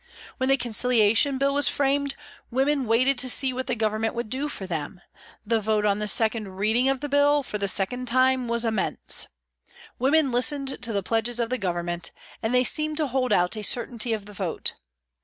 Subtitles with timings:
[0.37, 2.15] When the Conciliation Bill was framed,
[2.49, 4.99] women waited to see what the Government would do for them;
[5.45, 8.05] the vote on the second reading HOLLOWAY REVISITED 337 of the Bill, for the second
[8.07, 9.27] time, was immense.
[9.99, 12.11] Women listened to the pledges of the Government
[12.41, 14.73] and they seemed to hold out a certainty of the vote.